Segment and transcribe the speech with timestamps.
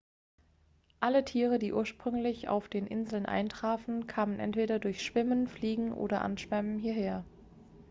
[0.99, 6.79] alle tiere die ursprünglich auf den inseln eintrafen kamen entweder durch schwimmen fliegen oder anschwemmen
[6.79, 7.23] hierher